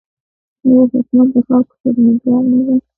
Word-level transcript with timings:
آیا 0.65 0.83
حکومت 0.91 1.27
د 1.33 1.37
خلکو 1.47 1.73
خدمتګار 1.81 2.41
نه 2.51 2.59
دی؟ 2.65 2.75